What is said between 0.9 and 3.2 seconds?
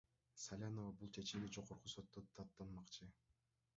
бул чечимди Жогорку сотто даттанмакчы.